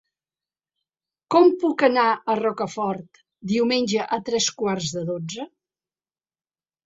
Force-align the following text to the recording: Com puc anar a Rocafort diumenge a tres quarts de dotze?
Com 1.33 1.49
puc 1.63 1.83
anar 1.87 2.05
a 2.33 2.37
Rocafort 2.39 3.21
diumenge 3.51 4.07
a 4.17 4.21
tres 4.31 4.47
quarts 4.61 4.89
de 4.95 5.03
dotze? 5.11 5.45